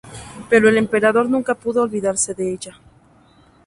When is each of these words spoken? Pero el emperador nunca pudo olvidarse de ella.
Pero 0.49 0.67
el 0.67 0.77
emperador 0.77 1.29
nunca 1.29 1.53
pudo 1.53 1.83
olvidarse 1.83 2.33
de 2.33 2.51
ella. 2.53 2.79